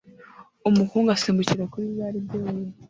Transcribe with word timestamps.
Umuhungu 0.69 1.09
asimbukira 1.15 1.63
kuri 1.71 1.87
za 1.97 2.07
rigore 2.13 2.49